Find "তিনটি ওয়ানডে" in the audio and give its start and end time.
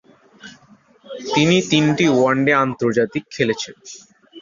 1.71-2.53